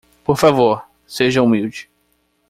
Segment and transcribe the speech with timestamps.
[0.23, 0.83] Por favor,?
[1.05, 1.87] seja humilde.